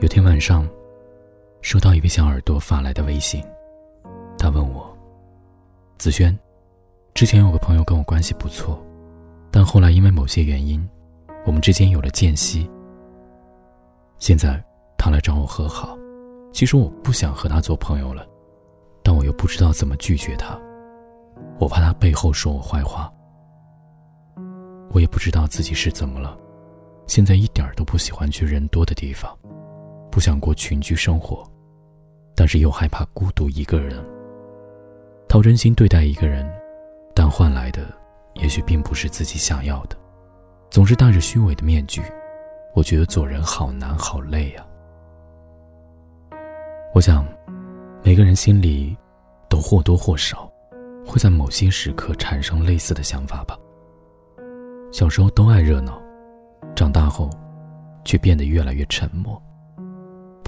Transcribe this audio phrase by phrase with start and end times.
[0.00, 0.68] 有天晚上，
[1.60, 3.42] 收到一位小耳朵发来的微信，
[4.38, 4.96] 他问我
[5.98, 6.38] ：“子轩，
[7.14, 8.80] 之前有个朋友跟我关系不错，
[9.50, 10.88] 但后来因为某些原因，
[11.44, 12.70] 我们之间有了间隙。
[14.18, 14.62] 现在
[14.96, 15.98] 他来找我和好，
[16.52, 18.24] 其实我不想和他做朋友了，
[19.02, 20.56] 但我又不知道怎么拒绝他，
[21.58, 23.12] 我怕他背后说我坏话。
[24.90, 26.38] 我也不知道自己是怎么了。”
[27.08, 29.34] 现在一点都不喜欢去人多的地方，
[30.18, 31.48] 不想过群居生活，
[32.34, 34.04] 但是又害怕孤独一个人。
[35.28, 36.44] 掏真心对待一个人，
[37.14, 37.86] 但换来的
[38.34, 39.96] 也许并不是自己想要的，
[40.70, 42.02] 总是戴着虚伪的面具。
[42.74, 44.66] 我觉得做人好难好累呀。
[46.92, 47.24] 我想，
[48.02, 48.96] 每个人心里
[49.48, 50.50] 都或多或少
[51.06, 53.56] 会在某些时刻产生类似的想法吧。
[54.90, 55.96] 小时候都爱热闹。
[56.74, 57.30] 长大后，
[58.04, 59.40] 却变得越来越沉默。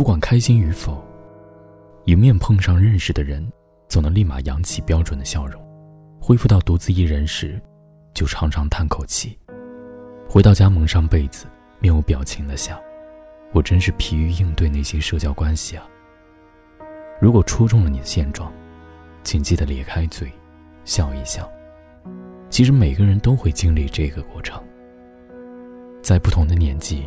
[0.01, 0.99] 不管开心与否，
[2.07, 3.47] 迎面碰上认识的人，
[3.87, 5.61] 总能立马扬起标准的笑容；
[6.19, 7.61] 恢复到独自一人时，
[8.15, 9.39] 就常常叹口气。
[10.27, 11.45] 回到家蒙上被子，
[11.81, 12.81] 面无表情的想
[13.53, 15.87] ：“我真是疲于应对那些社交关系啊。”
[17.21, 18.51] 如果戳中了你的现状，
[19.23, 20.33] 请记得咧开嘴，
[20.87, 21.47] 笑一笑。
[22.49, 24.65] 其实每个人都会经历这个过程。
[26.01, 27.05] 在不同的年纪，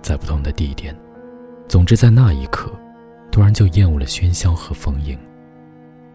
[0.00, 0.96] 在不同的地点，
[1.68, 2.72] 总之在那一刻，
[3.30, 5.18] 突然就厌恶了喧嚣和丰盈。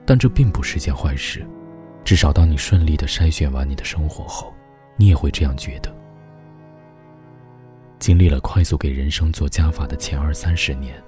[0.05, 1.45] 但这并不是件坏事，
[2.03, 4.51] 至少当你顺利的筛选完你的生活后，
[4.97, 5.95] 你也会这样觉得。
[7.99, 11.01] 经历了快速给人生做加法的前二三十年，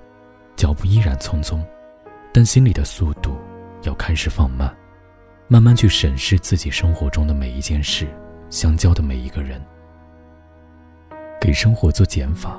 [0.56, 1.60] 脚步依然匆匆，
[2.32, 3.36] 但心里的速度
[3.82, 4.74] 要开始放慢，
[5.50, 8.08] 慢慢去审视自己生活中的每一件事，
[8.50, 9.62] 相交的每一个人。
[11.42, 12.58] 给生活做减法，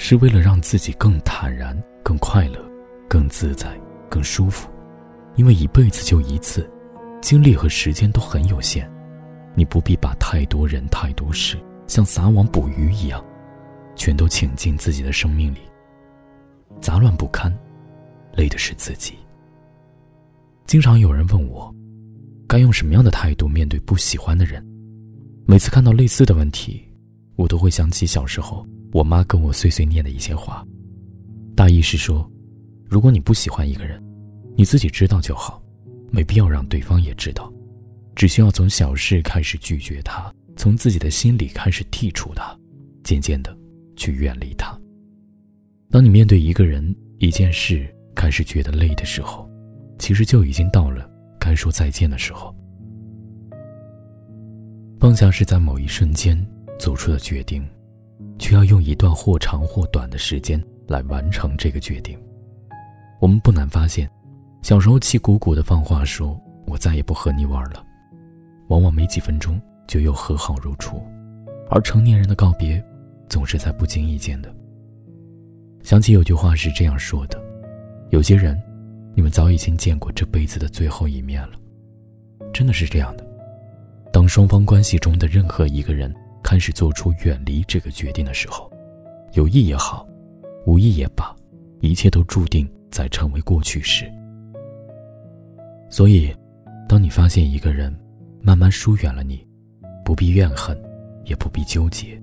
[0.00, 2.64] 是为了让自己更坦然、更快乐、
[3.08, 3.76] 更自在、
[4.08, 4.70] 更舒服。
[5.34, 6.70] 因为一辈子就一次，
[7.20, 8.88] 精力和时间都很有限，
[9.56, 11.58] 你不必把太多人、太多事
[11.88, 13.22] 像撒网捕鱼一样，
[13.96, 15.58] 全都请进自己的生命里。
[16.80, 17.52] 杂乱不堪，
[18.34, 19.14] 累的是自己。
[20.64, 21.74] 经常有人问我，
[22.46, 24.64] 该用什么样的态度面对不喜欢的人？
[25.44, 26.84] 每次看到类似的问题。
[27.34, 30.66] 我都会想起小时候我妈跟我碎碎念的一些话，
[31.54, 32.28] 大意是说，
[32.88, 34.02] 如果你不喜欢一个人，
[34.56, 35.62] 你自己知道就好，
[36.10, 37.52] 没必要让对方也知道，
[38.14, 42.56] 只需要从小事开始拒绝他，从自己的心里开始剔除他，
[43.04, 43.56] 渐渐的
[43.96, 44.78] 去远离他。
[45.90, 49.48] 当你面对一个人、一件事开始觉得累的时候，
[49.98, 52.54] 其实就已经到了该说再见的时候。
[54.98, 56.38] 放下是在某一瞬间。
[56.78, 57.68] 做出的决定，
[58.38, 62.18] 却要用一段或长或短的时间来完成这个决定。
[63.20, 64.08] 我们不难发现，
[64.62, 67.84] 小时候气鼓鼓的放话说“我再也不和你玩了”，
[68.68, 70.96] 往往没几分钟就又和好如初；
[71.68, 72.82] 而成年人的告别，
[73.28, 74.54] 总是在不经意间的。
[75.82, 77.42] 想起有句话是这样说的
[78.10, 78.60] ：“有些人，
[79.14, 81.52] 你们早已经见过这辈子的最后一面了。”
[82.52, 83.26] 真的是这样的。
[84.12, 86.14] 当双方关系中的任何一个人，
[86.48, 88.72] 开始做出远离这个决定的时候，
[89.34, 90.08] 有意也好，
[90.64, 91.36] 无意也罢，
[91.82, 94.10] 一切都注定在成为过去时。
[95.90, 96.34] 所以，
[96.88, 97.94] 当你发现一个人
[98.40, 99.46] 慢慢疏远了你，
[100.02, 100.74] 不必怨恨，
[101.26, 102.18] 也不必纠结，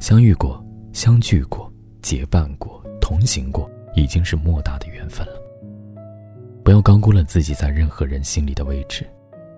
[0.00, 0.62] 相遇过、
[0.92, 1.72] 相聚过、
[2.02, 5.32] 结伴过、同行过，已经是莫大的缘分了。
[6.62, 9.06] 不要高估了自己在任何人心里的位置，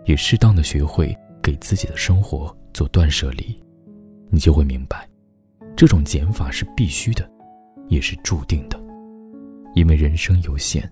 [0.04, 3.60] 也适当的学会给自己的生活做断舍离。
[4.30, 5.08] 你就会明白，
[5.76, 7.28] 这种减法是必须的，
[7.88, 8.78] 也是注定的，
[9.74, 10.88] 因为人生有限，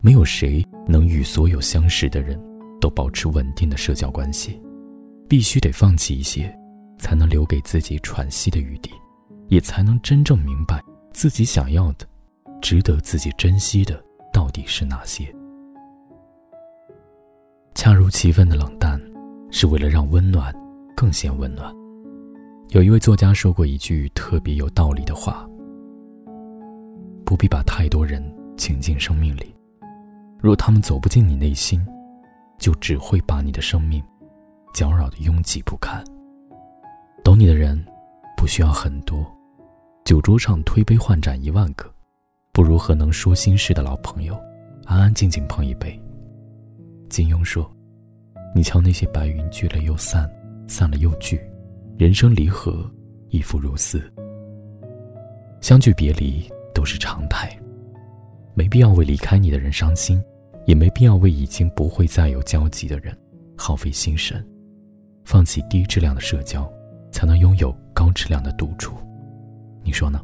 [0.00, 2.40] 没有谁能与所有相识的人
[2.80, 4.60] 都保持稳定的社交关系，
[5.28, 6.52] 必须得放弃一些，
[6.98, 8.90] 才能留给自己喘息的余地，
[9.48, 12.06] 也才能真正明白自己想要的，
[12.60, 14.02] 值得自己珍惜的
[14.32, 15.26] 到底是哪些。
[17.74, 19.00] 恰如其分的冷淡，
[19.50, 20.54] 是为了让温暖
[20.96, 21.81] 更显温暖。
[22.72, 25.46] 有一位作家说过一句特别有道理的话
[27.22, 28.24] ：“不必把太多人
[28.56, 29.54] 请进生命里，
[30.40, 31.86] 若他们走不进你内心，
[32.58, 34.02] 就只会把你的生命
[34.72, 36.02] 搅扰的拥挤不堪。
[37.22, 37.78] 懂你的人
[38.38, 39.22] 不需要很多，
[40.02, 41.84] 酒桌上推杯换盏一万个，
[42.52, 44.34] 不如和能说心事的老朋友
[44.86, 46.00] 安安静静碰一杯。”
[47.10, 47.70] 金庸说
[48.56, 50.26] ：“你瞧那些白云聚了又散，
[50.66, 51.38] 散了又聚。”
[51.98, 52.90] 人生离合，
[53.28, 54.02] 亦复如斯。
[55.60, 57.56] 相聚别离都是常态。
[58.54, 60.22] 没必要为离开你的人伤心，
[60.66, 63.16] 也没必要为已经不会再有交集的人
[63.56, 64.44] 耗费心神。
[65.24, 66.70] 放弃低质量的社交，
[67.10, 68.96] 才能拥有高质量的独处。
[69.82, 70.20] 你说呢？